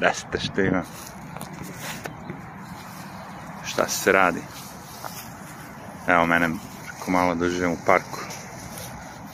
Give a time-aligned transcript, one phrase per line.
[0.00, 0.82] Desite što ima.
[3.64, 4.40] Šta se radi?
[6.06, 6.50] Evo mene,
[6.96, 8.20] ako malo da živim u parku.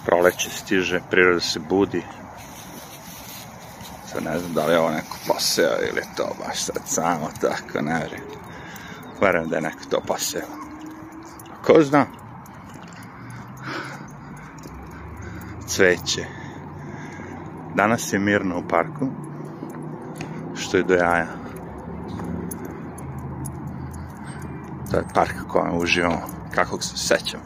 [0.05, 2.03] Proleće stiže, priroda se budi.
[4.07, 7.29] Sad ne znam da li je ovo neko poseo ili je to baš sad samo
[7.41, 8.25] tako, ne vjerujem.
[9.21, 10.47] Verujem da je neko to poseo.
[11.65, 12.07] Ko zna?
[15.67, 16.27] Cveće.
[17.75, 19.09] Danas je mirno u parku,
[20.77, 21.27] je do jaja.
[24.91, 26.21] To je park kojem uživamo,
[26.55, 27.41] kakvog se sećam.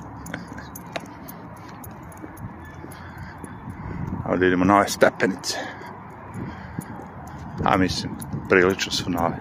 [4.30, 5.58] Ovdje idemo nove stepenice.
[7.64, 8.12] A mislim,
[8.48, 9.36] prilično su nove.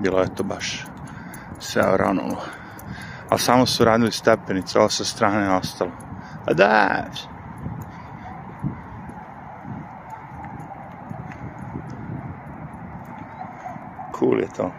[0.00, 0.86] Bilo je to baš
[1.58, 2.42] sve oranulo.
[3.28, 5.90] Ali samo su radili stepenice, ovo sa strane ostalo.
[6.46, 7.04] A da,
[14.18, 14.70] cool je to.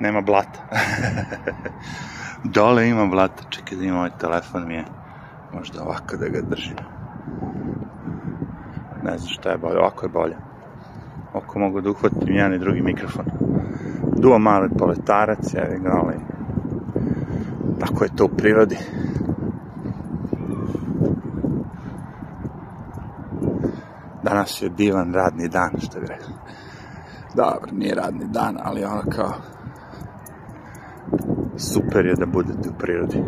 [0.00, 0.60] Nema blata.
[2.44, 4.84] Dole ima blata, čekaj da ima ovaj telefon mi je.
[5.54, 6.76] Možda ovako da ga držim.
[9.02, 10.36] Ne znam šta je bolje, ovako je bolje.
[11.34, 13.24] Oko mogu da uhvatim jedan i drugi mikrofon.
[14.16, 16.14] Duo mali poletarac, jevi ga, ali
[17.80, 18.76] tako je to u prirodi.
[24.22, 26.34] Danas je divan radni dan, što bi rekao.
[27.38, 29.32] Dobro, nije radni dan, ali ono kao
[31.56, 33.22] super je da budete u prirodi.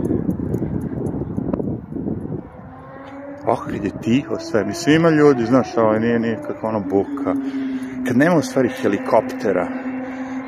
[3.47, 7.34] Oh, kad je tiho sve, mislim ima ljudi, znaš, ovo nije nikakva ono buka.
[8.06, 9.69] Kad nema u stvari helikoptera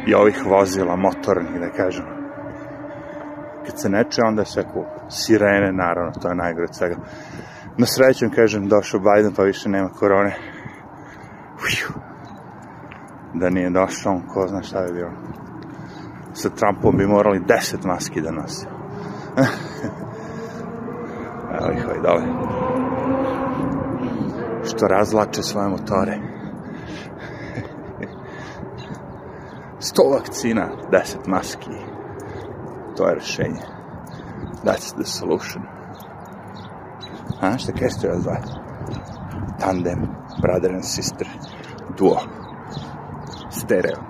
[0.07, 2.05] i ovih vozila, motornih, da kažem,
[3.67, 4.85] kad se neče, onda sve cool.
[5.09, 6.97] Sirene, naravno, to je najgore od svega.
[7.79, 10.37] Na srećem, kažem, došao Biden, pa više nema korone.
[11.55, 12.02] Uf,
[13.35, 15.11] da nije došao, ko zna šta bi bilo.
[16.35, 18.67] Sa Trumpom bi morali deset maski da nosi.
[21.61, 22.23] Evo ih ovaj dole.
[24.65, 26.19] Što razlače svoje motore.
[29.87, 31.71] Sto vakcina, deset maski.
[32.97, 33.61] To je rešenje.
[34.65, 35.63] That's the solution.
[37.41, 38.25] A, šta kaj ste vas
[39.61, 40.07] Tandem,
[40.43, 41.29] brother and sister,
[41.99, 42.42] duo
[43.65, 44.03] stereo.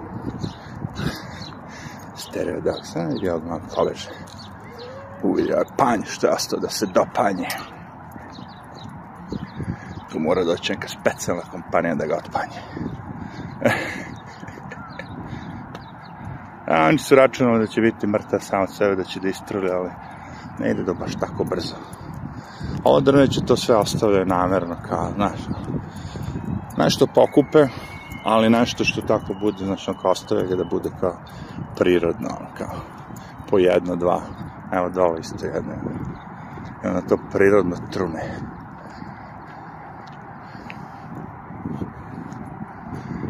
[2.17, 4.11] Stereo, da, sam vidio odmah poleže.
[5.23, 7.49] Uvidio je panj, što je ostao da se dopanje.
[10.13, 12.61] Tu mora doći neka specijalna kompanija da ga otpanje.
[16.73, 19.71] A oni su računali da će biti mrtav sam od sebe, da će da istruli,
[19.71, 19.91] ali
[20.59, 21.77] ne ide do baš tako brzo.
[22.85, 25.41] Ovo drveće to sve ostavljaju namerno, kao, znaš,
[26.77, 27.67] nešto pokupe,
[28.25, 31.17] ali nešto što tako bude, znači ono kao ostave ga da bude kao
[31.79, 32.81] prirodno, ono kao
[33.51, 34.21] po jedno, dva,
[34.73, 35.73] evo dole isto jedno,
[36.85, 38.23] i onda to prirodno trune.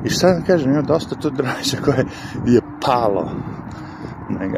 [0.04, 2.04] I šta da kažem, ima dosta tu drveća koje
[2.46, 3.30] je palo,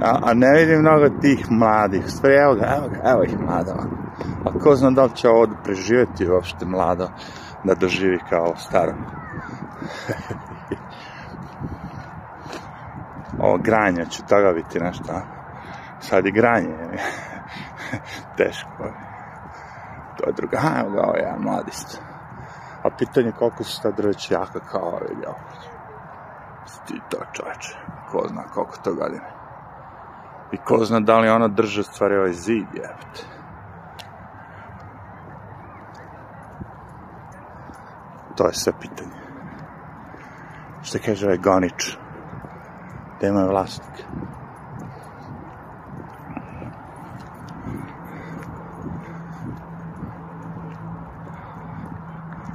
[0.03, 3.84] a, a ne vidim mnogo tih mladih, stvari, evo ga, evo ga, evo ih mladava.
[4.44, 7.09] A ko zna da li će ovo preživjeti uopšte mlado,
[7.65, 8.93] da doživi kao staro.
[13.45, 15.21] Ovo granje ću toga biti nešto, a?
[16.00, 16.77] Sad i granje
[18.37, 18.93] teško.
[20.17, 22.03] To je druga, ha, evo ga, ovo je mladist.
[22.83, 25.33] A pitanje koliko su ta drveća jaka kao ove, jel?
[26.87, 27.77] Ti to čoveče,
[28.11, 29.33] ko zna koliko to godine.
[30.53, 33.25] I ko zna da li ona drže stvari ovaj zid, jebate.
[38.37, 39.24] To je sve pitanje.
[40.84, 41.97] Šta kaže ovaj gonič?
[43.19, 44.05] Gde ima vlasnik?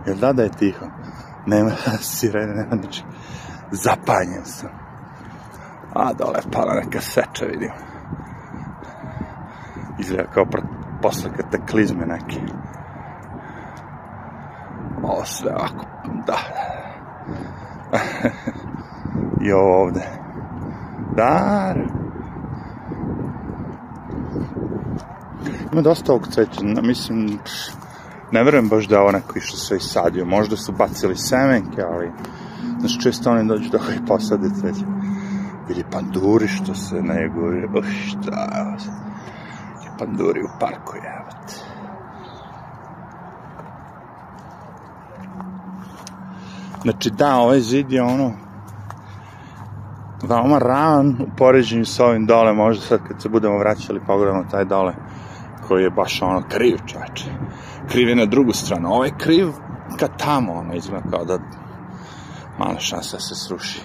[0.06, 0.86] Jel da da je tiho?
[1.46, 1.72] Nema
[2.02, 3.06] sirene, nema ničeg.
[3.72, 4.70] Zapanjen sam.
[5.96, 7.72] A dole pala neka seča, vidim.
[10.00, 10.46] Izgleda kao
[11.02, 12.42] posle kataklizme neke.
[15.04, 15.86] Ovo sve ovako,
[16.28, 16.38] da.
[19.46, 20.02] I ovo ovde.
[21.16, 21.76] Da.
[25.72, 27.40] Ima dosta ovog cveća, mislim,
[28.32, 30.26] ne verujem baš da je ovo neko išlo sve isadio.
[30.26, 32.12] Možda su bacili semenke, ali,
[32.80, 34.86] znaš, često oni dođu da i posade cveće.
[35.70, 38.78] Ili panduri što se neguju, oh, šta.
[40.00, 41.69] Panduri u parku, jebate.
[46.82, 48.34] Znači da, ovaj zid je ono
[50.24, 54.66] veoma ravan u poređenju sa ovim dole, možda sad kad se budemo vraćali pogledamo taj
[54.66, 54.94] dole
[55.68, 57.32] koji je baš ono kriv čače.
[57.90, 58.90] Kriv je na drugu stranu.
[58.90, 59.48] Ovo je kriv
[60.00, 61.40] ka tamo, ono izgleda kao da
[62.58, 63.82] mala šansa se sruši.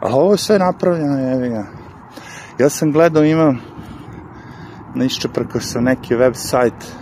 [0.00, 1.64] Ali ovo sve napravljeno, jevi ga.
[2.58, 3.54] Ja sam gledao, ima
[4.94, 6.94] nišće preko sam neki web sajt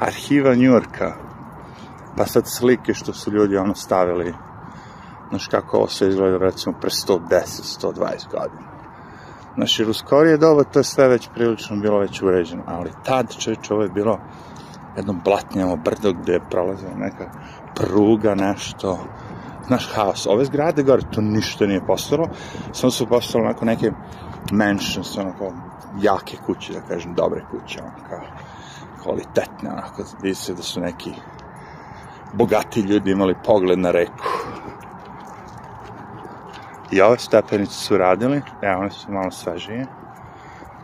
[0.00, 1.29] arhiva Njurka,
[2.16, 4.34] pa sad slike što su ljudi ono stavili,
[5.28, 7.18] znaš kako ovo sve izgleda recimo pre 110,
[7.80, 8.70] 120 godina.
[9.54, 13.36] Znaš, jer u skorije doba to je sve već prilično bilo već uređeno, ali tad
[13.36, 14.18] čovječ ovo je bilo
[14.96, 17.30] jedno blatnjavo brdo gde je prolazila neka
[17.74, 18.98] pruga, nešto,
[19.66, 20.26] znaš, haos.
[20.26, 22.28] Ove zgrade gore, to ništa nije postalo,
[22.72, 23.90] samo su postalo onako neke
[24.52, 25.52] mansions, onako
[26.02, 28.20] jake kuće, da kažem, dobre kuće, ono kao
[29.02, 31.12] kvalitetne, onako, vidi se da su neki
[32.32, 34.24] bogati ljudi imali pogled na reku.
[36.90, 39.86] I ove stepenice su radili, evo, one su malo svežije,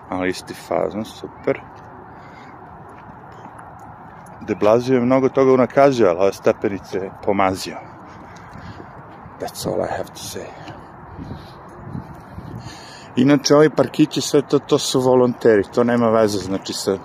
[0.08, 1.60] ali isti fazon, super.
[4.40, 7.76] De Blasio je mnogo toga unakazio, ali ove stepenice je pomazio.
[9.40, 10.46] That's all I have to say.
[13.16, 16.98] Inače, ovi parkići, sve to, to su volonteri, to nema veze, znači se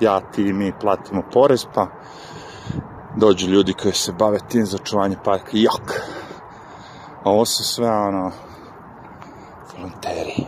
[0.00, 1.86] ja, ti i mi platimo porez, pa
[3.16, 5.92] dođu ljudi koji se bave tim za čuvanje parka, jok!
[7.24, 8.30] A ovo su sve, ono,
[9.76, 10.46] volonteri.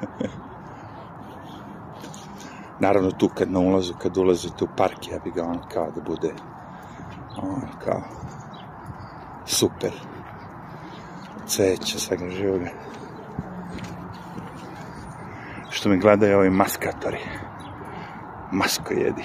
[2.80, 6.00] Naravno, tu kad na ulazu, kad ulazite u park, ja bi ga on kao da
[6.00, 6.32] bude,
[7.36, 8.02] ono, kao,
[9.46, 9.92] super.
[11.46, 12.70] Cveća, svega živoga.
[15.70, 17.18] Što me gledaju ovi maskatori.
[18.52, 19.24] Masko jedi.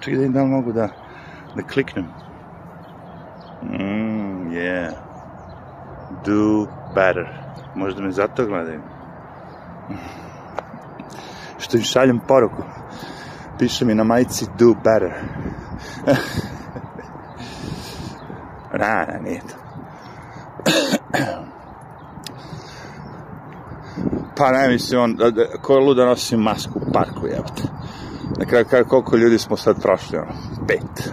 [0.00, 0.88] Čekaj da im da li mogu da,
[1.56, 2.04] da kliknem.
[3.62, 4.92] Mm, yeah.
[6.24, 7.28] Do better.
[7.74, 8.80] Možda me zato gledaju.
[11.58, 12.62] Što im šaljem poruku.
[13.58, 15.12] Piše mi na majici do better.
[18.78, 19.54] Na, na, nije to.
[24.36, 25.16] pa ne mislim, on,
[25.62, 27.62] ko luda nosi masku u parku, jebate.
[28.38, 30.32] Na kraju, kraju, koliko ljudi smo sad prošli, ono,
[30.68, 31.12] pet.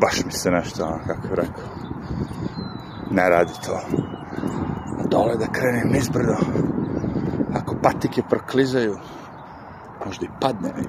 [0.00, 1.64] Baš mi se nešto, ono, kako je rekao,
[3.10, 3.80] ne radi to.
[4.98, 6.36] A dole da krenem nizbrdo,
[7.54, 8.96] ako patike proklizaju,
[10.06, 10.84] možda i padne mi.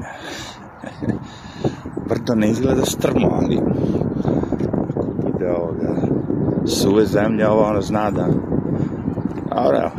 [2.09, 3.59] Brdo ne izgleda strmo, ali
[4.95, 5.95] ako bude ovoga
[6.65, 8.27] suve zemlje, ovo ono zna da
[9.61, 9.91] evo,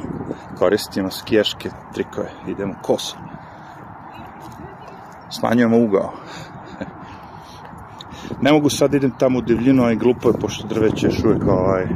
[0.59, 3.26] koristimo skijaške trikove, idemo koso.
[5.39, 6.13] Smanjujemo ugao.
[8.43, 11.87] ne mogu sad idem tamo u divljinu, ovaj glupo je, pošto drveće još uvijek ovaj,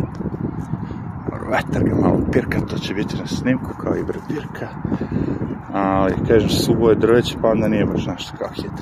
[1.50, 4.69] vetar ga malo pirka, to će biti na snimku kao i birka.
[5.72, 8.72] Ali, kažem, subo je drveće, pa onda nije baš nešto kao hit.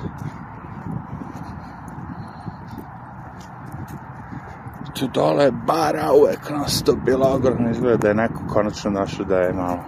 [4.98, 9.38] tu dole bara uvek non stop bila ogromna izgleda da je neko konačno došao da
[9.38, 9.78] je malo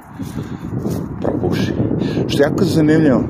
[1.20, 1.74] probuši.
[2.28, 3.22] Što je jako zanimljivo,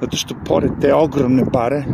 [0.00, 1.84] zato što pored te ogromne bare,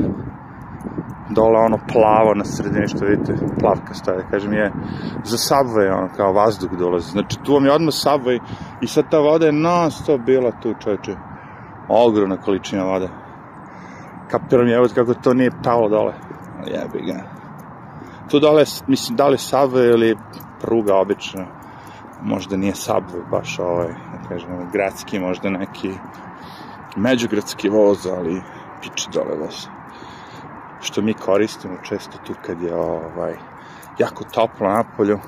[1.30, 4.73] dole ono plavo na sredini što vidite, plavka stoje, da kažem, je
[5.25, 7.11] za subway, ono kao vazduh dolazi.
[7.11, 8.40] Znači tu vam je odmah subway
[8.80, 11.16] i sad ta voda je non stop bila tu, čoveče.
[11.88, 13.08] Ogromna količina vode.
[14.30, 16.14] Kapiram je, evo kako to nije palo dole.
[16.66, 17.34] Jebi ga
[18.30, 20.16] tu dole, mislim, da li Subway ili
[20.61, 21.46] pruga obično,
[22.23, 25.92] možda nije Subway baš ovaj, da kažemo, gradski, možda neki
[26.96, 28.42] međugradski voz, ali
[28.82, 29.66] piče dole voz.
[30.80, 33.34] Što mi koristimo često tu kad je ovaj,
[33.98, 35.18] jako toplo na polju,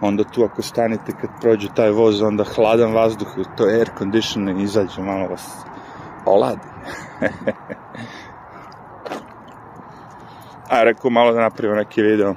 [0.00, 4.56] onda tu ako stanete kad prođe taj voz, onda hladan vazduh, to je air conditioner,
[4.56, 5.56] izađe malo vas
[6.26, 6.68] oladi.
[10.70, 12.34] a rekao malo da napravimo neki video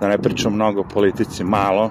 [0.00, 1.90] da ne pričam mnogo o politici, malo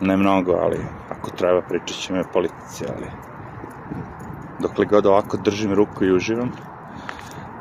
[0.00, 3.33] ne mnogo, ali ako treba pričat ćemo o politici, ali
[4.64, 6.50] dokle god ovako držim ruku i uživam.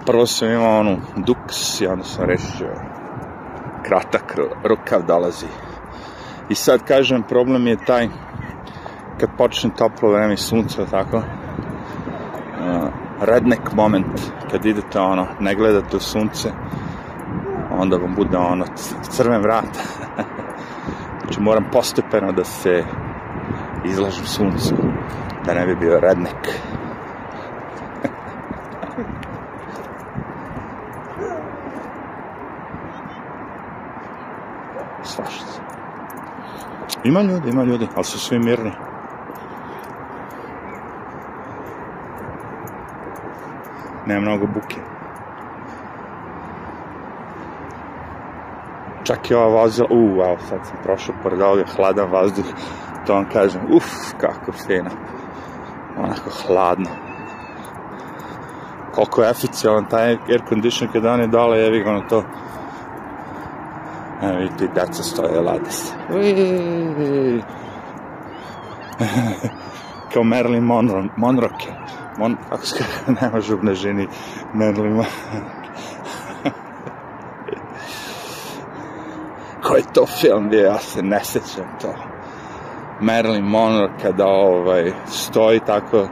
[0.06, 2.76] Prvo sam imao onu duks i onda sam rešio
[3.86, 5.46] kratak rukav dolazi.
[6.50, 8.10] I sad kažem problem je taj
[9.20, 11.22] kad počne toplo vreme i sunce tako?
[13.22, 16.52] Redneck moment kad idete ono, ne gledate u sunce
[17.80, 18.66] onda vam bude ono
[19.02, 19.78] crven vrat.
[21.24, 22.84] Znači moram postepeno da se
[23.86, 24.76] izlažem suncu,
[25.46, 26.60] da ne bi bio rednek.
[35.04, 35.46] Svašta.
[37.04, 38.72] Ima ljudi, ima ljudi, ali su svi mirni.
[44.06, 44.78] Nema mnogo buke.
[49.04, 52.46] Čak i ova vozila, u, evo sad sam prošao pored ovoga, hladan vazduh,
[53.08, 54.90] to vam kažem, uf, kako fino.
[55.98, 56.90] Onako hladno.
[58.96, 62.24] Koliko je eficijalan taj air condition kada on je dole, jevi ga na to.
[64.24, 65.94] Evo vidite, deca stoje, lade se.
[70.14, 71.68] Kao Marilyn Monroe, Monroke.
[72.18, 72.90] Mon, kako se kaže,
[73.22, 74.08] nema žubne ženi
[74.54, 75.06] Marilyn Monroe.
[79.68, 81.94] Koji to film bio, ja se ne sećam to.
[83.02, 86.08] Marilyn Monroe kada ovaj, stoji tako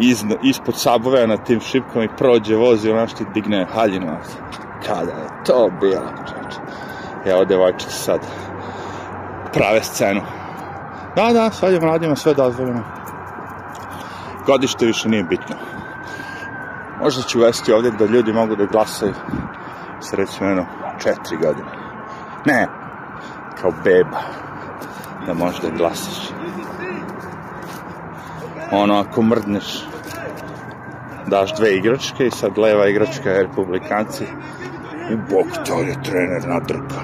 [0.00, 4.16] iz, ispod sabove na tim šipkama i prođe vozi, ono što digne haljinu.
[4.86, 6.23] Kada je to bilo.
[7.26, 8.20] Evo devojčice sad
[9.52, 10.20] prave scenu.
[11.16, 12.82] Da, da, sad je mladima sve dozvoljeno.
[14.46, 15.56] Godište više nije bitno.
[17.00, 19.14] Možda ću uvesti ovdje da ljudi mogu da glasaju
[20.00, 20.66] sa recimo jedno
[20.98, 21.68] četiri godine.
[22.46, 22.66] Ne,
[23.60, 24.20] kao beba
[25.26, 26.30] da možeš da glasaš.
[28.72, 29.84] Ono, ako mrdneš,
[31.26, 34.26] daš dve igračke i sad leva igračka je republikanci
[35.10, 37.00] i bok to je trener nadrka.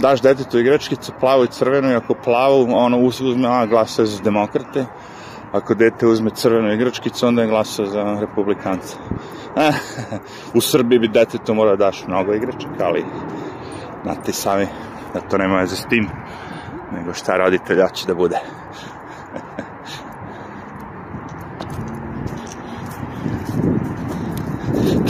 [0.00, 4.86] Daš detetu igračkicu plavu i crvenu i ako plavu, ono uzme, a glasa za demokrate.
[5.52, 8.96] Ako dete uzme crvenu igračkicu, onda je glasa za republikanca.
[10.54, 13.04] u Srbiji bi detetu mora da daš mnogo igračaka, ali
[14.02, 14.66] znate sami
[15.14, 16.08] da to nema veze s tim,
[16.92, 18.40] nego šta roditelj će da bude.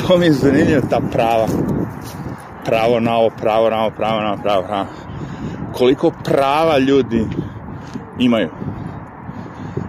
[0.08, 1.46] To mi je zanimljivo, ta prava.
[2.64, 4.86] Pravo na ovo, pravo na ovo, pravo na ovo, pravo na ovo.
[5.72, 7.26] Koliko prava ljudi
[8.18, 8.48] imaju.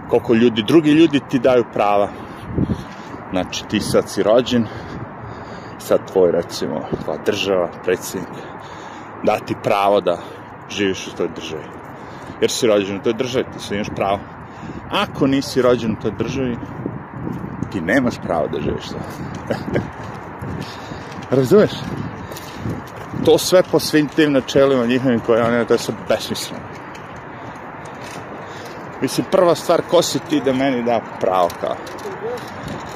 [0.08, 2.08] Koliko ljudi, drugi ljudi ti daju prava.
[3.30, 4.66] Znači, ti sad si rođen,
[5.78, 8.28] sad tvoj, recimo, tvoja država, predsjednik,
[9.24, 10.18] da ti pravo da
[10.68, 11.64] živiš u toj državi.
[12.40, 14.18] Jer si rođen u toj državi, ti sve imaš pravo.
[14.90, 16.56] Ako nisi rođen u toj državi,
[17.72, 18.98] ti nemaš pravo da živiš to.
[21.30, 21.70] Razumeš?
[23.24, 26.62] To sve po svim tim načelima njihovim koje oni, to sve besmisleno.
[29.02, 31.76] Mislim, prva stvar, ko si ti da meni da pravo kao?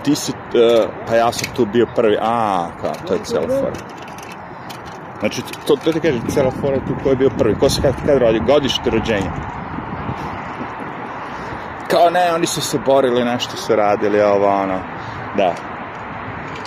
[0.02, 3.72] Ti si, uh, pa ja sam tu bio prvi, a, kao, to je cijela fora.
[5.20, 7.94] Znači, to, to ti kažem, cijela fora tu ko je bio prvi, ko se kad,
[8.06, 9.32] kad rodi, godište rođenja.
[11.90, 14.80] Kao ne, oni su se borili, nešto su radili, ovo, ono,
[15.36, 15.74] da.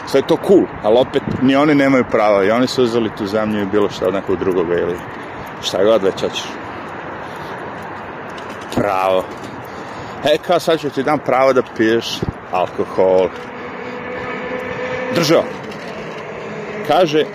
[0.08, 3.62] Sve to cool, ali opet ni oni nemaju prava i oni su uzeli tu zemlju
[3.62, 4.98] i bilo šta od nekog drugoga ili
[5.62, 6.44] šta god već hoćeš.
[8.76, 9.24] Pravo.
[10.26, 12.20] E, kao sad ću ti dam pravo da piješ
[12.52, 13.30] alkohol.
[15.16, 15.44] Držao.
[16.88, 17.26] Kaže,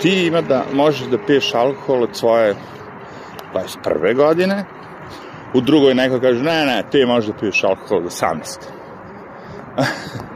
[0.00, 2.54] ti ima da možeš da piješ alkohol od svoje
[3.54, 4.16] 21.
[4.16, 4.64] godine,
[5.54, 8.58] u drugoj neko kaže, ne, ne, ti možeš da piješ alkohol od 18.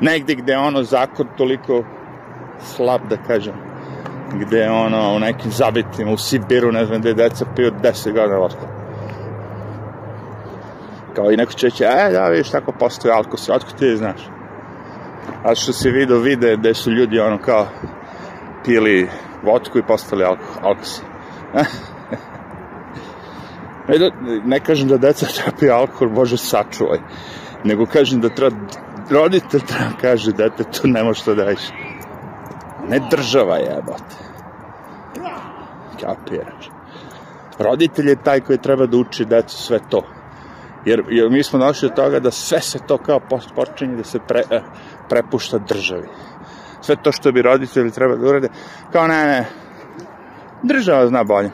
[0.00, 1.84] Negde gde ono zakon toliko
[2.60, 3.54] slab, da kažem,
[4.32, 8.68] gde ono u nekim zabitima, u Sibiru, ne znam, gde deca piju 10 godina alkohol.
[11.14, 14.20] Kao i neko će reći, e, da, vidiš, tako postoji alkohol, otko ti znaš?
[15.44, 17.66] A što se vidio vide gde su ljudi ono kao
[18.64, 19.08] pili
[19.42, 20.62] vodku i postali alkohol.
[20.62, 21.04] alkohol.
[23.88, 24.10] ne, da,
[24.44, 26.98] ne kažem da deca treba pije alkohol, Bože sačuvaj.
[27.64, 28.56] Nego kažem da treba,
[29.10, 31.70] roditelj treba kaže dete, tu ne možeš to da radiš.
[32.88, 34.16] Ne država jebote.
[36.00, 36.70] Kapiraš.
[37.58, 40.02] Roditelj je taj koji treba da uči decu sve to.
[40.84, 43.20] Jer, jer mi smo došli od toga da sve se to kao
[43.54, 44.42] počinje da se pre,
[45.08, 46.08] prepušta državi.
[46.80, 48.48] Sve to što bi roditelji treba da urade,
[48.92, 49.46] kao ne, ne,
[50.62, 51.50] država zna bolje.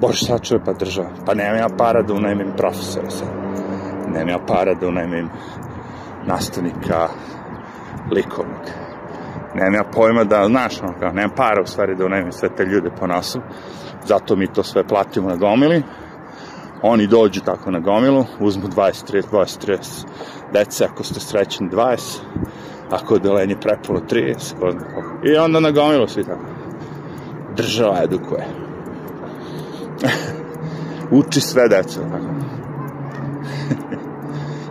[0.00, 1.08] Bože, sačuje pa država.
[1.26, 3.28] Pa nemam ja para da unajmim profesora sad.
[4.12, 5.30] Nemam ja para da unajmim
[6.26, 7.08] nastavnika
[8.10, 8.64] likovnog.
[9.54, 12.64] Nemam ja pojma da, znaš, no, kao, nemam para u stvari da unajmim sve te
[12.64, 13.40] ljude po nosu.
[14.04, 15.82] Zato mi to sve platimo na gomili.
[16.82, 20.04] Oni dođu tako na gomilu, uzmu 20, 30, 20, 30
[20.52, 22.18] dece, ako ste srećni 20,
[22.90, 24.54] ako je delenje prepulo 30,
[25.24, 26.60] I onda na gomilu svi tako
[27.56, 28.46] država edukuje.
[31.18, 32.34] Uči sve deca, tako.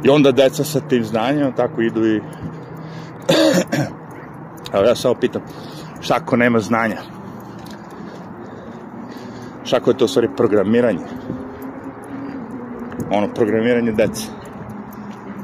[0.04, 2.22] I onda deca sa tim znanjem tako idu i...
[4.74, 5.42] Evo ja samo pitam,
[6.00, 6.98] šta ako nema znanja?
[9.64, 11.06] Šta ako je to u stvari programiranje?
[13.12, 14.28] Ono, programiranje dece.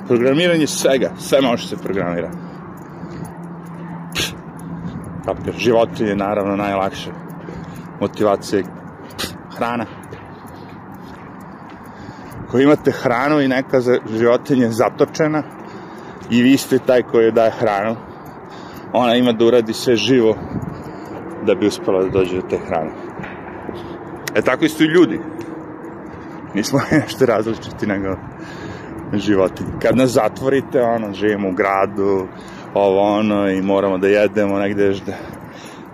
[0.07, 2.31] Programiranje svega, sve može se programira.
[5.25, 7.11] Papir, životinje, naravno, najlakše.
[8.01, 8.63] Motivacije,
[9.57, 9.85] hrana.
[12.55, 15.43] Ako imate hranu i neka za životinje zatočena
[16.29, 17.95] i vi ste taj koji daje hranu,
[18.93, 20.35] ona ima da uradi sve živo
[21.45, 22.91] da bi uspela da dođe do te hrane.
[24.35, 25.19] E tako isto i ljudi.
[26.53, 28.15] Nismo nešto različiti nego
[29.13, 29.69] životinje.
[29.81, 32.27] Kad nas zatvorite, ono, živimo u gradu,
[32.73, 35.13] ovo ono, i moramo da jedemo negde da,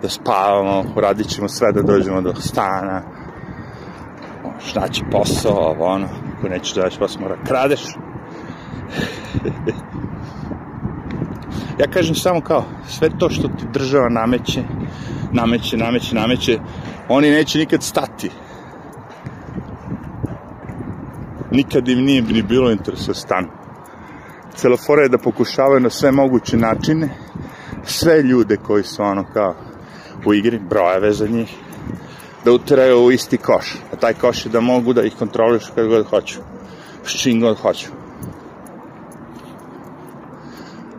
[0.02, 3.02] da spavamo, uradit ćemo sve da dođemo do stana,
[4.74, 6.08] naći posao, ovo ono,
[6.42, 7.80] ako nećeš da posao, mora kradeš.
[11.80, 14.62] ja kažem samo kao, sve to što ti država nameće,
[15.32, 16.58] nameće, nameće, nameće,
[17.08, 18.30] oni neće nikad stati.
[21.50, 23.48] Nikad im nije ni bilo interesa da stanu.
[24.54, 27.08] Cela fora je da pokušavaju na sve moguće načine
[27.84, 29.54] sve ljude koji su ono kao
[30.26, 31.56] u igri, brojeve za njih,
[32.44, 33.76] da utiraju u isti koš.
[33.92, 36.40] A taj koš je da mogu da ih kontroliš kada god hoću.
[37.04, 37.88] S čim god hoću.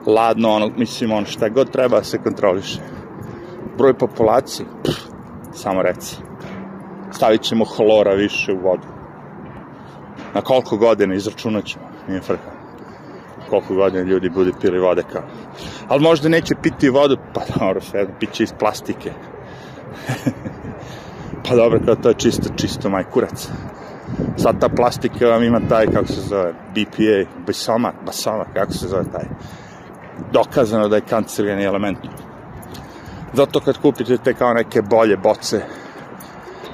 [0.06, 2.80] Ladno, ono, mislim, ono, šta god treba da se kontroliše.
[3.78, 4.98] Broj populacije, pff,
[5.54, 6.18] samo reci.
[7.12, 8.88] Stavit ćemo hlora više u vodu.
[10.34, 12.52] Na koliko godina izračunat ćemo, nije frka.
[13.50, 15.22] Koliko godina ljudi bude pili vode kao.
[15.88, 19.12] Ali možda neće piti vodu, pa dobro, sve, piće iz plastike.
[21.50, 23.50] pa dobro, kao to je čisto, čisto maj kurac.
[24.38, 29.04] Sad ta plastika vam ima taj, kako se zove, BPA, basomat, basomat, kako se zove
[29.12, 29.26] taj.
[30.32, 31.98] Dokazano da je kancerogeni element.
[33.34, 35.62] Zato kad kupite te kao neke bolje boce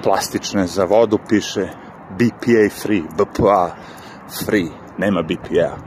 [0.03, 1.67] plastične za vodu, piše
[2.11, 3.75] BPA free, BPA
[4.45, 4.67] free,
[4.97, 5.77] nema BPA.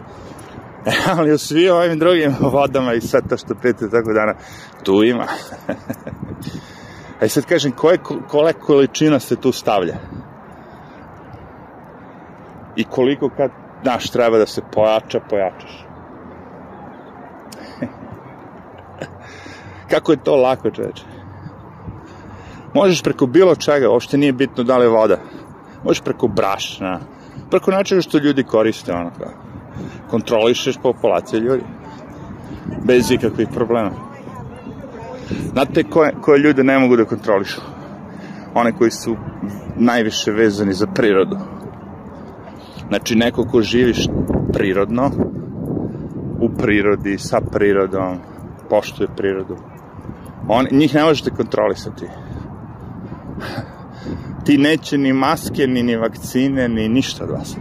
[1.16, 4.35] Ali u svi ovim drugim vodama i sve to što pijete tako dana,
[4.85, 5.26] tu ima.
[7.22, 9.94] A sad kažem, koje, kole količina se tu stavlja?
[12.76, 13.50] I koliko kad,
[13.82, 15.85] znaš, treba da se pojača, pojačaš.
[19.90, 21.04] Kako je to lako, čoveče?
[22.74, 25.18] Možeš preko bilo čega, uopšte nije bitno da li je voda.
[25.85, 27.00] Možeš preko brašna,
[27.50, 29.32] preko načina što ljudi koriste, ono kao.
[30.11, 31.62] Kontrolišeš populacije ljudi.
[32.85, 34.12] Bez ikakvih problema.
[35.52, 37.60] Znate koje, koje ljude ne mogu da kontrolišu?
[38.54, 39.16] One koji su
[39.76, 41.36] najviše vezani za prirodu.
[42.88, 44.06] Znači, neko ko živiš
[44.52, 45.10] prirodno,
[46.40, 48.18] u prirodi, sa prirodom,
[48.70, 49.56] poštuje prirodu.
[50.48, 52.06] On, njih ne možete kontrolisati.
[54.44, 57.56] Ti neće ni maske, ni, ni vakcine, ni ništa od vas.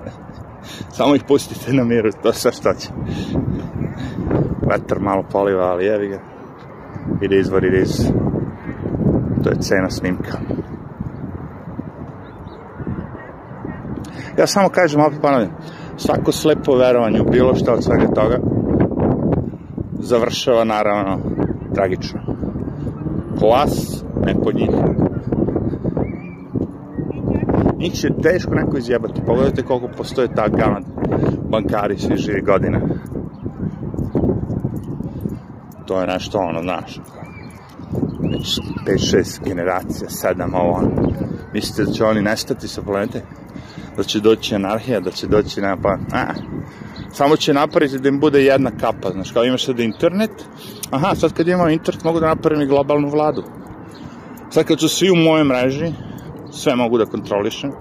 [0.96, 2.88] Samo ih pustite na miru, to sve što će.
[4.70, 6.39] Vetar malo poliva, ali jevi ga.
[7.22, 8.12] It is what it is.
[9.44, 10.38] To je cena snimka.
[14.38, 15.50] Ja samo kažem, opet ponavljam,
[15.96, 18.38] svako slepo verovanje u bilo šta od svega toga
[19.98, 21.18] završava naravno
[21.74, 22.20] tragično.
[23.40, 24.70] Po vas, ne po njih.
[27.78, 29.22] Njih će teško neko izjebati.
[29.26, 30.80] Pogledajte koliko postoje ta gama
[31.50, 32.80] bankari svi živi godina.
[35.90, 37.00] To je nešto ono, znaš,
[38.32, 40.90] već 5-6 generacija, 7, ovo ono.
[41.52, 43.22] Mislite da će oni nestati sa planete?
[43.96, 46.24] Da će doći anarhija, da će doći, nema pa, a,
[47.12, 50.30] samo će napraviti da im bude jedna kapa, znaš, kao imaš sada internet,
[50.90, 53.44] aha, sad kad imamo internet mogu da napravim i globalnu vladu.
[54.50, 55.92] Sad kad su svi u mojoj mreži,
[56.52, 57.72] sve mogu da kontrolišem,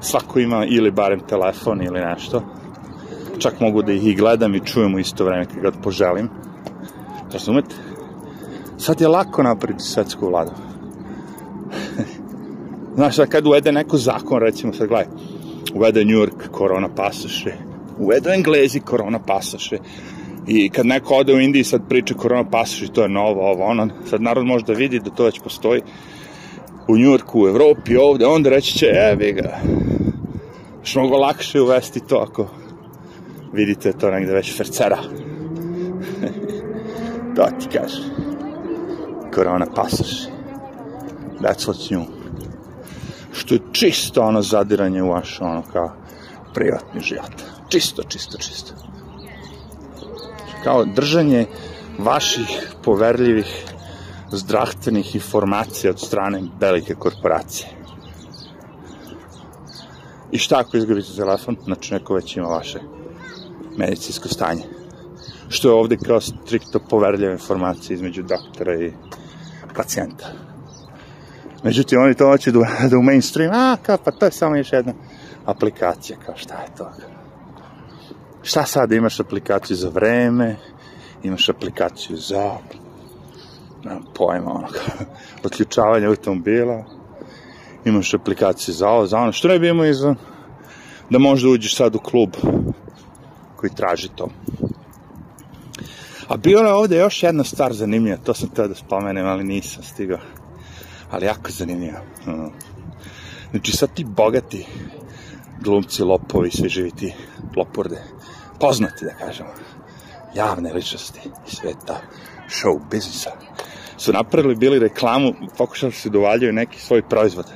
[0.00, 2.42] svako ima ili barem telefon ili nešto,
[3.38, 6.45] čak mogu da ih i gledam i čujem u isto vreme kad poželim.
[7.36, 7.74] Razumete?
[8.78, 10.50] Sad je lako napraviti svetsku vladu.
[12.96, 15.06] Znaš, da kad uvede neko zakon, recimo sad gledaj,
[15.74, 17.52] uvede New York korona pasoše,
[17.98, 19.78] uvedu Englezi korona pasoše,
[20.46, 23.88] i kad neko ode u Indiji sad priča korona pasoše, to je novo, ovo, ono,
[24.10, 25.82] sad narod može da vidi da to već postoji
[26.88, 29.60] u Njurku, u Evropi, ovde, onda reći će, evi ga,
[30.82, 32.46] što mnogo lakše uvesti to ako
[33.52, 34.98] vidite to negde već fercera.
[37.36, 38.02] To ti kaže.
[39.34, 40.28] Korona pasoši.
[41.40, 42.04] That's what's new.
[43.32, 45.92] Što je čisto ono zadiranje u vaš ono kao
[46.54, 47.32] privatni život.
[47.68, 48.74] Čisto, čisto, čisto.
[50.64, 51.46] Kao držanje
[51.98, 53.64] vaših poverljivih
[54.32, 57.68] zdravstvenih informacija od strane velike korporacije.
[60.32, 61.56] I šta ako izgubite telefon?
[61.64, 62.80] Znači neko već ima vaše
[63.76, 64.75] medicinsko stanje.
[65.48, 68.92] Što je ovde kao striktno poverljiva informacija između doktora i
[69.76, 70.32] pacijenta.
[71.62, 72.58] Međutim, oni to hoće da,
[72.90, 74.92] da u mainstream, a, kao, pa to je samo još jedna
[75.44, 76.90] aplikacija, kao šta je to?
[78.42, 80.56] Šta sad, imaš aplikaciju za vreme,
[81.22, 82.50] imaš aplikaciju za,
[83.84, 84.68] nemam pojma, ono,
[85.46, 86.84] otključavanje automobila,
[87.84, 90.16] imaš aplikaciju za ovo, za ono, što ne bi imao izvan,
[91.10, 92.30] da možda uđeš sad u klub
[93.56, 94.28] koji traži to.
[96.28, 99.82] A bilo je ovde još jedna stvar zanimljiva, to sam teo da spomenem, ali nisam
[99.82, 100.18] stigao.
[101.10, 102.00] Ali jako zanimljiva.
[103.50, 104.66] Znači sad ti bogati
[105.60, 107.14] glumci, lopovi, svi živi ti
[107.56, 108.02] lopurde,
[108.60, 109.48] poznati da kažemo,
[110.34, 112.00] javne ličnosti sveta
[112.48, 113.30] show biznisa,
[113.96, 117.46] su napravili bili reklamu, pokušali su da uvaljaju neki svoj proizvod,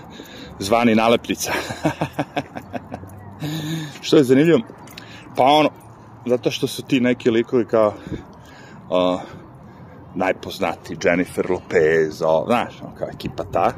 [0.58, 1.52] zvani nalepnica.
[4.02, 4.60] što je zanimljivo?
[5.36, 5.70] Pa ono,
[6.26, 7.94] zato što su ti neki likovi kao
[8.90, 9.20] uh,
[10.14, 13.72] najpoznati Jennifer Lopez, o, znaš, kao ekipa ta,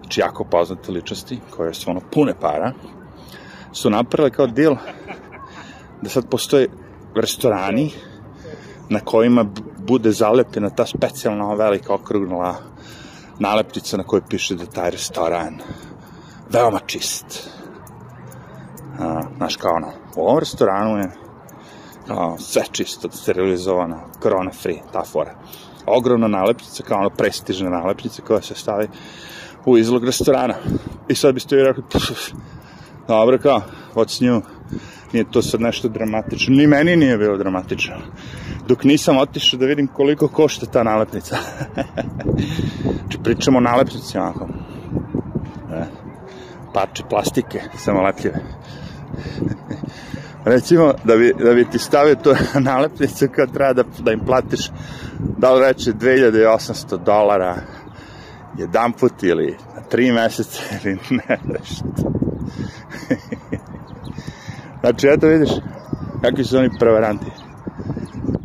[0.00, 2.72] znači jako poznate ličnosti, koje su ono pune para,
[3.72, 4.76] su napravili kao deal
[6.02, 6.68] da sad postoje
[7.14, 7.92] restorani
[8.88, 9.44] na kojima
[9.78, 12.54] bude zalepljena ta specijalna velika okrugnula
[13.38, 15.58] nalepnica na kojoj piše da taj restoran
[16.52, 17.50] veoma čist.
[18.98, 21.10] A, znaš, kao ono, u ovom restoranu je
[22.06, 25.34] kao, sve čisto, sterilizovano, corona free, ta fora.
[25.86, 28.88] Ogromna nalepnica, kao ono prestižna nalepnica koja se stavi
[29.64, 30.54] u izlog restorana.
[31.08, 31.82] I sad biste vi rekli,
[33.08, 33.62] dobro kao,
[33.94, 34.42] what's new?
[35.12, 36.56] Nije to sad nešto dramatično.
[36.56, 37.94] Ni meni nije bilo dramatično.
[38.68, 41.36] Dok nisam otišao da vidim koliko košta ta nalepnica.
[43.00, 44.48] znači, pričamo o nalepnici, onako.
[45.72, 45.84] E,
[46.74, 48.40] parče plastike, samolepljive.
[50.44, 54.70] Recimo, da bi, da bi ti stavio to nalepnicu kad treba da, da im platiš,
[55.38, 57.56] da li reče 2800 dolara
[58.58, 61.84] jedan put ili na tri meseca ili ne nešto.
[64.80, 65.50] znači, eto vidiš,
[66.22, 67.26] kakvi su oni prevaranti.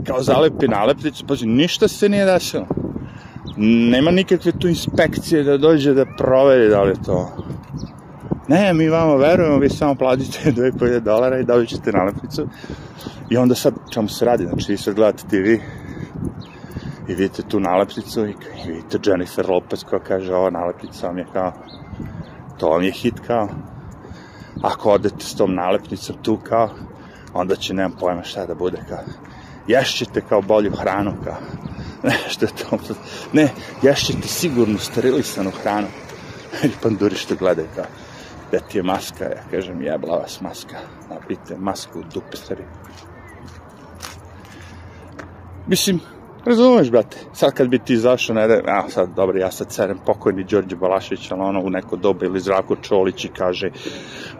[0.07, 2.67] Kao zalepi nalepnicu, pazi, ništa se nije desilo.
[3.91, 7.45] Nema nikakve tu inspekcije da dođe da proveri da li je to
[8.47, 12.47] ne, mi vama verujemo, vi samo platite 2500 dolara i dobit ćete nalepnicu.
[13.29, 14.43] I onda sad, čemu se radi?
[14.43, 15.61] Znači, vi sad gledate TV
[17.07, 21.25] i vidite tu nalepnicu i, i vidite Jennifer Lopez koja kaže, ova nalepnica vam je
[21.33, 21.51] kao,
[22.57, 23.49] to vam je hit kao.
[24.61, 26.69] Ako odete s tom nalepnicom tu kao,
[27.33, 29.03] onda će, nemam pojma šta da bude kao.
[29.67, 31.37] Ješćete kao bolju hranu kao.
[32.03, 32.77] Ne, što je to?
[33.33, 33.49] Ne,
[33.81, 35.87] ješćete sigurno sterilisanu hranu.
[36.63, 37.85] I panduri što gledaju kao
[38.51, 40.77] da ti je maska, ja kažem, jebla vas maska,
[41.09, 42.37] napite masku u dupe.
[45.67, 45.99] Mislim,
[46.45, 49.97] razumeš, brate, sad kad bi ti izašao, ne da, a sad, dobro, ja sad cerem
[50.05, 53.69] pokojni Đorđe Balašević, ali ono u neko doba ili Zdravko Čolić i kaže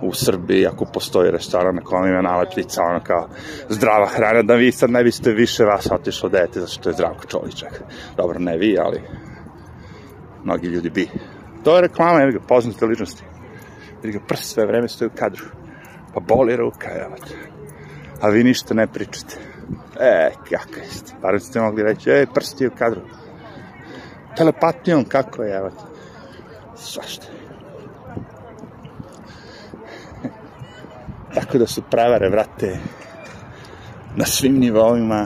[0.02, 3.28] u Srbiji, ako postoji restoran na kojem ima nalepnica, ono kao
[3.70, 7.28] zdrava hrana, da vi sad ne biste više vas otišlo dete, zato što je Zdravko
[7.28, 7.64] Čolić.
[8.18, 9.02] Dobro, ne vi, ali
[10.44, 11.10] mnogi ljudi bi.
[11.64, 13.24] To je reklama, evo ga, poznate ličnosti
[14.12, 15.46] ga prst sve vreme stoji u kadru.
[16.14, 17.36] Pa boli ruka, evo te.
[18.22, 19.36] A vi ništa ne pričate.
[20.00, 21.14] E, kako jeste.
[21.22, 23.02] Barem ste mogli reći, ej, prst je u kadru.
[24.38, 25.84] Telepatijom, kako je, evo te.
[26.76, 27.26] Svašta.
[31.36, 32.78] Tako da su prevare, vrate,
[34.16, 35.26] na svim nivoima,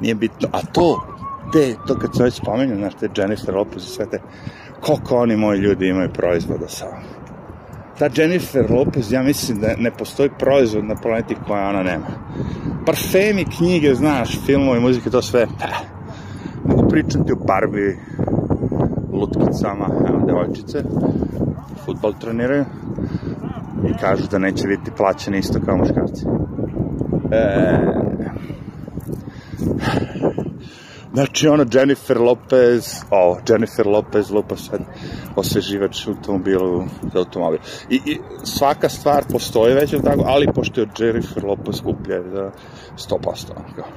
[0.00, 0.48] nije bitno.
[0.52, 1.06] A to,
[1.52, 4.20] te, to kad sam već spomenuo, znaš, te Jennifer Lopez i sve te,
[4.80, 7.19] koliko oni moji ljudi imaju proizvoda sa ovom
[8.00, 12.06] ta Jennifer Lopez, ja mislim da ne postoji proizvod na planeti koja ona nema.
[12.86, 15.66] Parfemi, knjige, znaš, filmovi, muzike, to sve, pa,
[16.64, 17.98] mogu pričati o Barbie,
[19.12, 20.82] lutkicama, evo, devojčice,
[21.84, 22.64] futbol treniraju
[23.88, 26.26] i kažu da neće biti plaćeni isto kao muškarci.
[27.32, 27.99] E,
[31.12, 34.80] Znači, ono, Jennifer Lopez, o, Jennifer Lopez lupa sad
[35.36, 37.58] osveživač automobilu za automobil.
[37.90, 42.50] I, I svaka stvar postoji već, tako, ali pošto je Jennifer Lopez skuplja za
[42.96, 43.50] 100%.
[43.56, 43.88] Onako.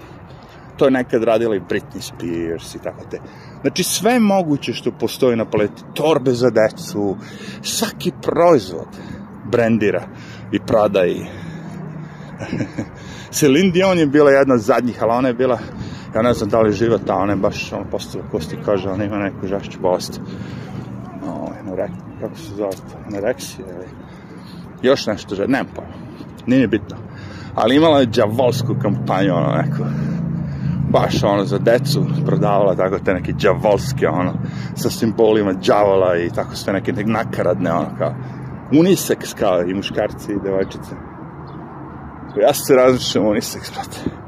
[0.78, 3.20] To je nekad radila i Britney Spears i tako te.
[3.62, 7.18] Znači sve moguće što postoji na paleti, torbe za decu,
[7.62, 8.88] svaki proizvod
[9.52, 10.04] brendira
[10.52, 11.26] i proda i
[13.36, 15.60] Celine Dion je bila jedna od zadnjih, ali ona je bila,
[16.16, 19.04] ja ne znam da li živa ta, ona je baš ono, postala kosti kaže, ona
[19.04, 20.22] ima neku žašću bolest.
[21.28, 22.98] O, anorek, kako se zove to?
[23.08, 23.88] Anoreksija ili
[24.82, 25.94] još nešto, že, nemam pojma,
[26.48, 26.98] nije bitno.
[27.56, 29.84] Ali imala je džavolsku kampanju, ono neko,
[30.90, 34.34] baš ono za decu prodavala tako te neke džavolske ono
[34.76, 38.16] sa simbolima džavola i tako sve neke, neke nakaradne ono kao
[38.72, 40.96] unisex kao i muškarci i devojčice
[42.42, 44.23] Ja se različam unisex, brate.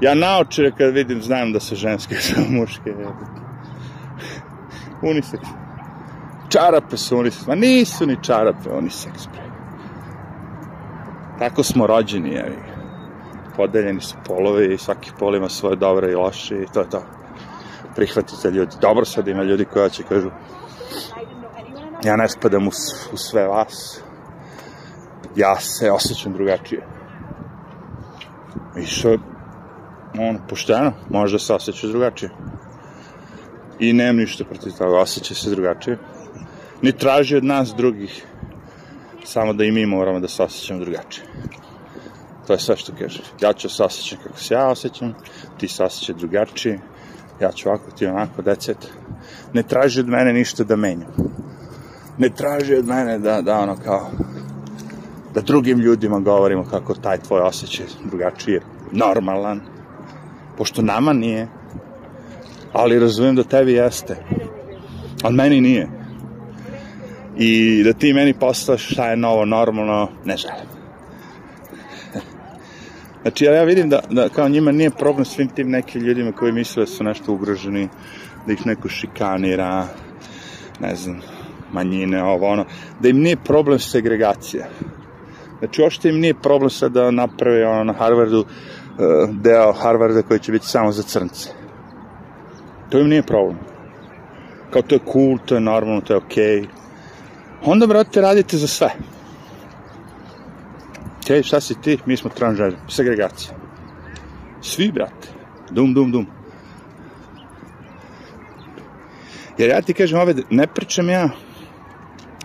[0.00, 2.94] Ja naočare kad vidim, znam da su ženske, su muške.
[5.02, 5.40] unisex.
[6.48, 7.46] Čarape su unisex.
[7.48, 9.42] Ma nisu ni čarape unisex, bre.
[11.38, 12.58] Tako smo rođeni, jevi.
[13.56, 17.02] Podeljeni su polovi i svaki pol ima svoje dobre i loše i to je to.
[17.96, 18.76] Prihvatite ljudi.
[18.80, 20.30] Dobro sad ima ljudi koja će kažu
[22.04, 22.70] ja ne spadam u,
[23.12, 24.00] u sve vas.
[25.36, 26.86] Ja se osjećam drugačije.
[28.76, 29.16] I što,
[30.18, 32.30] ono, pošteno, možda se osjeća drugačije.
[33.78, 35.98] I nemam ništa protiv toga, osjeća se drugačije.
[36.82, 38.24] Ni traži od nas drugih,
[39.24, 41.26] samo da i mi moramo da se osjećamo drugačije.
[42.46, 43.22] To je sve što kaže.
[43.40, 45.14] Ja ću se osjećam kako se ja osjećam,
[45.58, 46.80] ti se osjeća drugačije,
[47.40, 48.90] ja ću ovako, ti onako, decet.
[49.52, 51.12] Ne traži od mene ništa da menjam.
[52.18, 54.10] Ne traži od mene da, da ono kao,
[55.34, 58.60] da drugim ljudima govorimo kako taj tvoj osjećaj drugačije
[58.92, 59.60] normalan,
[60.58, 61.48] pošto nama nije,
[62.72, 64.16] ali razumijem da tebi jeste,
[65.22, 65.88] ali meni nije.
[67.36, 70.68] I da ti meni postaš šta je novo normalno, ne želim.
[73.22, 76.82] Znači, ja vidim da, da kao njima nije problem svim tim nekim ljudima koji misle
[76.82, 77.88] da su nešto ugroženi,
[78.46, 79.86] da ih neko šikanira,
[80.80, 81.20] ne znam,
[81.72, 82.64] manjine, ovo, ono,
[83.00, 84.66] da im nije problem segregacija.
[85.58, 88.44] Znači, ošte im nije problem sad da naprave ono, na Harvardu
[89.32, 91.50] deo Harvarda koji će biti samo za crnce.
[92.90, 93.58] To im nije problem.
[94.70, 96.60] Kao to je cool, to je normalno, to je okej.
[96.60, 96.66] Okay.
[97.64, 98.90] Onda, brate, radite za sve.
[101.28, 101.98] Okay, šta si ti?
[102.06, 102.76] Mi smo transžeri.
[102.88, 103.54] Segregacija.
[104.62, 105.28] Svi, brate.
[105.70, 106.26] Dum, dum, dum.
[109.58, 111.28] Jer ja ti kažem ove, ne pričam ja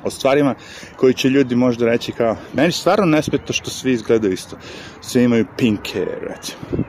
[0.04, 0.56] o stvarima
[0.96, 4.58] koji će ljudi možda reći kao, meni stvarno ne smeta što svi izgledaju isto.
[5.02, 6.84] Svi imaju pink hair, recimo.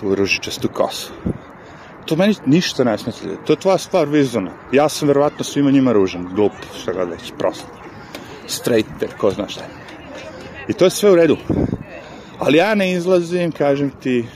[0.00, 1.12] Tu ružičastu kosu.
[2.06, 3.18] To meni ništa ne smeta.
[3.46, 4.50] To je tvoja stvar vizona.
[4.72, 7.66] Ja sam verovatno svima njima ružan, glup, šta god reći, prosto.
[8.46, 9.64] Straighter, ko zna šta.
[10.68, 11.36] I to je sve u redu.
[12.38, 14.26] Ali ja ne izlazim, kažem ti,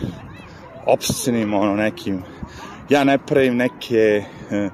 [0.86, 2.22] obscenim, ono, nekim,
[2.88, 4.72] ja ne pravim neke, uh,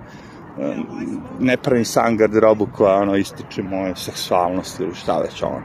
[1.40, 5.62] ne pravim sam garderobu koja ono ističe moje seksualnosti ili šta već ono.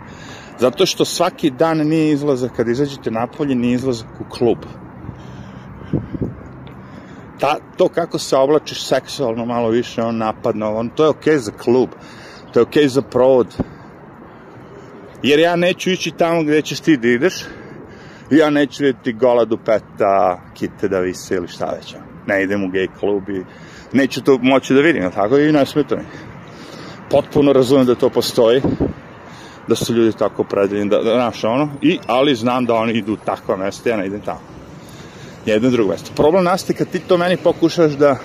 [0.59, 4.57] Zato što svaki dan nije izlazak, kad izađete napolje, nije izlazak u klub.
[7.39, 11.37] Ta, to kako se oblačiš seksualno malo više, on napadno, on, to je okej okay
[11.37, 11.89] za klub,
[12.53, 13.57] to je okej okay za provod.
[15.23, 17.45] Jer ja neću ići tamo gde ćeš ti da ideš,
[18.31, 21.95] ja neću vidjeti gola dupeta, kite da vise ili šta već.
[22.27, 23.43] Ne idem u gej klub i
[23.93, 26.03] neću to moći da vidim, tako i ne smeta mi.
[27.09, 28.61] Potpuno razumem da to postoji,
[29.67, 33.17] da su ljudi tako predeljeni, da, da znaš ono, i, ali znam da oni idu
[33.25, 34.39] takva mesta, ja ne idem tamo.
[35.45, 36.11] Jedno drugo mesto.
[36.15, 38.17] Problem nastaje kad ti to meni pokušaš da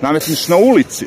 [0.00, 1.06] nametniš na ulici.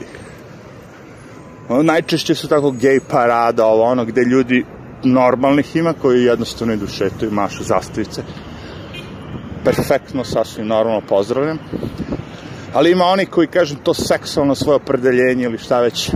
[1.70, 4.66] Ono, najčešće su tako gej parada, ovo ono, gde ljudi
[5.04, 8.24] normalnih ima koji jednostavno idu šetu i mašu zastavice.
[9.64, 11.60] Perfektno, sasvim normalno pozdravljam
[12.74, 16.12] ali ima oni koji, kažem, to seksualno svoje opredeljenje ili šta već,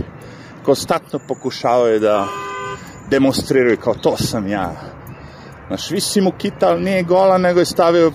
[0.64, 2.26] konstantno pokušavaju da
[3.10, 4.72] demonstriraju kao to sam ja.
[5.68, 8.12] Znaš, visi mu kita, ali nije gola, nego je stavio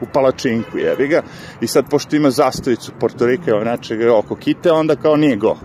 [0.00, 1.22] u palačinku, jebi ga.
[1.60, 5.56] I sad, pošto ima zastavicu Porto Rika ili nečega oko kite, onda kao nije go.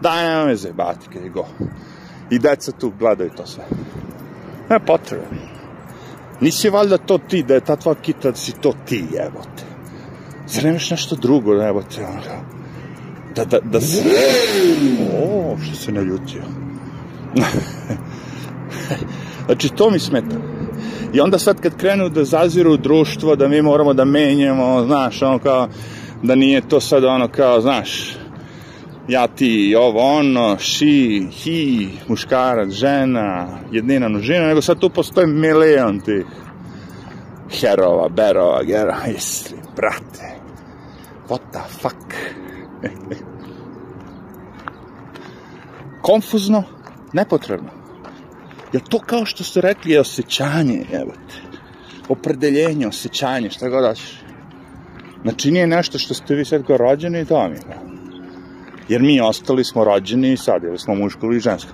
[0.00, 1.46] Da, nema me zajebati kad je go.
[2.30, 3.64] I deca tu gledaju to sve.
[4.70, 5.24] Ne potrebe.
[6.40, 9.77] Nisi valjda to ti, da je ta tvoja kita, da si to ti, jebote.
[10.48, 12.20] Zar nemaš nešto drugo, evo te, ono,
[13.36, 14.02] da, da, da se...
[15.24, 16.42] O, što se ne ljutio.
[19.46, 20.36] znači, to mi smeta.
[21.12, 25.38] I onda sad kad krenu da zaziru društvo, da mi moramo da menjamo, znaš, ono
[25.38, 25.68] kao,
[26.22, 28.16] da nije to sad ono kao, znaš,
[29.08, 36.00] ja ti, ovo, ono, she, he, muškarac, žena, jednina, množina, nego sad tu postoji milion
[36.00, 36.24] tih
[37.60, 40.37] herova, berova, gera, isli, brate.
[41.28, 42.14] What the fuck?
[46.02, 46.62] Konfuzno,
[47.12, 47.70] nepotrebno.
[48.72, 51.58] Je to kao što ste rekli je osjećanje, evo te.
[52.08, 54.22] Opredeljenje, osjećanje, šta god daćeš.
[55.22, 57.60] Znači nije nešto što ste vi sad kao rođeni i to vam je.
[58.88, 61.72] Jer mi ostali smo rođeni i sad, jer smo muško ili žensko.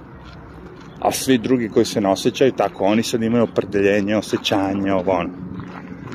[1.01, 5.31] A svi drugi koji se ne osjećaju tako, oni sad imaju opredeljenje, osjećanje, ovo ono.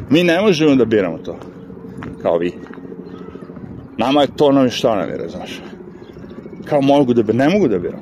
[0.09, 1.39] Mi ne možemo da biramo to.
[2.21, 2.53] Kao vi.
[3.99, 5.61] Nama je to novi što nam je, razumeš.
[6.65, 7.99] Kao mogu da ne mogu da biram.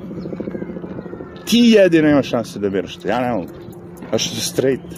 [1.44, 3.48] Ti jedino imaš šanse da biraš to, ja ne mogu.
[4.12, 4.94] A što je straight.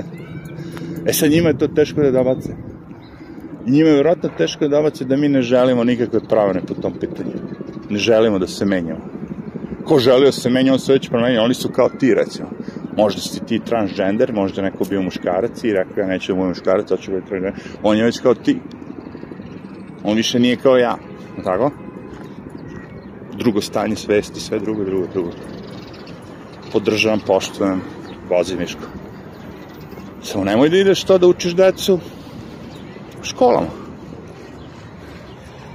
[1.08, 2.52] e sad njima je to teško da dobace.
[3.66, 6.92] I njima je vjerojatno teško da dobace da mi ne želimo nikakve pravne po tom
[7.00, 7.32] pitanju.
[7.90, 9.00] Ne želimo da se menjamo.
[9.84, 11.42] Ko želio da se menja, on se već promenio.
[11.42, 12.48] Oni su kao ti, recimo.
[12.96, 16.88] Možda si ti transgender, možda neko bio muškarac i rekao ja neću da budem muškarac,
[16.88, 17.62] hoću da budem transgender.
[17.82, 18.58] On je već kao ti.
[20.04, 20.96] On više nije kao ja.
[21.44, 21.70] Tako?
[23.32, 25.30] Drugo stanje svesti, sve drugo, drugo, drugo.
[26.72, 27.80] Podržavam, poštujem,
[28.30, 28.82] vozi Miško.
[30.22, 31.94] Samo nemoj da ideš to da učiš decu
[33.20, 33.66] u školama.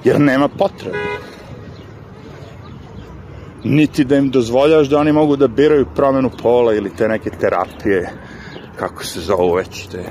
[0.04, 0.98] Jer nema potrebe.
[3.64, 8.10] Niti da im dozvoljaš da oni mogu da biraju promenu pola ili te neke terapije,
[8.76, 10.04] kako se zovu već, te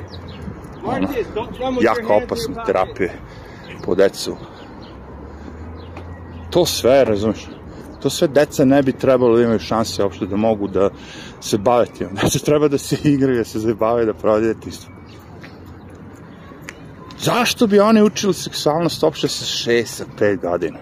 [0.84, 1.08] ono,
[1.80, 3.12] jako opasne terapije
[3.88, 4.36] po decu.
[6.50, 7.46] To sve, razumiješ,
[8.02, 10.90] to sve deca ne bi trebalo da imaju šanse uopšte da mogu da
[11.40, 12.08] se bave tim.
[12.22, 14.92] Deca treba da se igraju, da se zabavaju, da provode detinstvo.
[17.18, 20.78] Zašto bi oni učili seksualnost uopšte sa 6, sa 5 godina?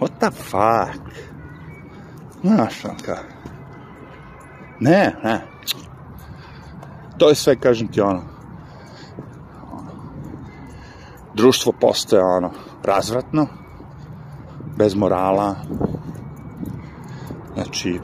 [0.00, 1.02] What the fuck?
[2.42, 3.16] Znaš, on kao...
[4.80, 5.40] Ne, ne.
[7.18, 8.29] To je sve, kažem ti, ono,
[11.40, 12.50] društvo postaje ono
[12.84, 13.46] razvratno,
[14.76, 15.56] bez morala,
[17.54, 18.00] znači,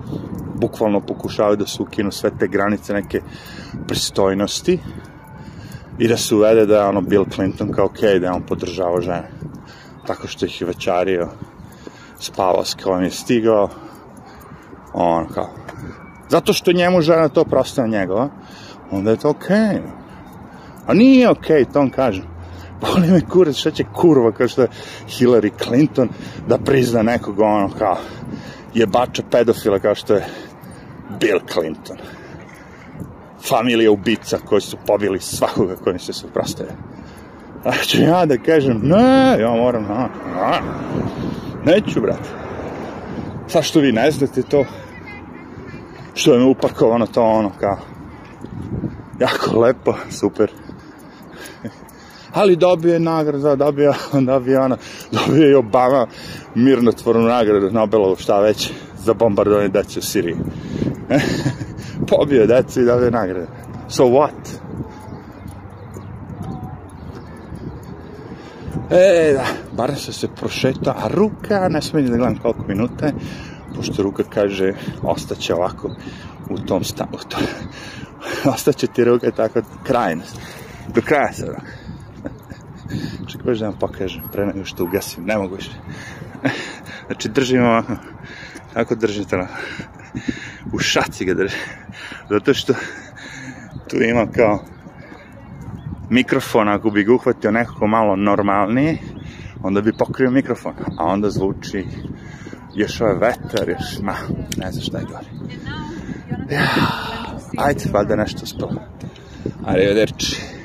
[0.55, 3.21] bukvalno pokušavaju da se ukinu sve te granice neke
[3.89, 4.79] pristojnosti
[5.99, 8.43] i da se uvede da je ono Bill Clinton kao okej, okay, da je on
[8.43, 9.31] podržavao žene.
[10.07, 11.29] Tako što ih je večario,
[12.19, 13.69] spavao s kojom je stigao,
[14.95, 15.49] on kao,
[16.29, 18.29] zato što njemu žena to prosto njegova,
[18.91, 19.57] onda je to okej.
[19.57, 19.81] Okay.
[20.87, 22.36] A nije okej, okay, to on kaže.
[22.81, 24.69] Boli me kurac, šta će kurva, kao je
[25.09, 26.09] Hillary Clinton,
[26.49, 27.97] da prizna nekog ono kao
[28.75, 30.27] jebača pedofila kao što je
[31.21, 31.97] Bill Clinton.
[33.49, 36.69] Familija ubica koji su pobili svakoga koji se suprostaju.
[37.65, 40.61] A ću ja da kažem, ne, ja moram, na, na,
[41.65, 42.29] neću, brate.
[43.49, 44.65] Sa što vi ne znate to,
[46.15, 47.79] što je mi upakovano to ono kao,
[49.21, 50.51] jako lepo, super
[52.37, 54.77] ali dobije nagrada, dobije, dobije ona,
[55.13, 56.07] dobije i Obama
[56.55, 58.73] mirnotvornu nagradu Nobelovu, šta već,
[59.05, 60.37] za bombardovanje dece u Siriji.
[62.11, 63.47] Pobio dece i dobije nagrade.
[63.89, 64.59] So what?
[68.91, 73.13] E, da, bar se se prošeta, a ruka, ne smijem da gledam koliko minuta je,
[73.77, 74.73] pošto ruka kaže,
[75.03, 75.91] ostaće ovako
[76.51, 77.39] u tom stavu, to,
[78.55, 80.23] ostaće ti ruka tako krajno,
[80.95, 81.86] do kraja sada.
[83.27, 85.71] Čekaj, da vam pokažem, pre nego što ugasim, ne mogu više.
[87.07, 87.93] Znači, držim ovako,
[88.75, 89.47] tako držite na,
[90.73, 91.59] u šaci ga držim.
[92.31, 92.75] Zato što
[93.89, 94.65] tu ima kao
[96.11, 98.99] mikrofon, ako bi ga uhvatio nekako malo normalnije,
[99.63, 101.87] onda bi pokrio mikrofon, a onda zvuči
[102.75, 104.15] još ovaj vetar, još, ma,
[104.57, 105.27] ne znam šta je gori.
[106.51, 106.67] Ja,
[107.59, 108.75] ajde, valjda nešto uspelo.
[109.65, 110.56] Arrivederci.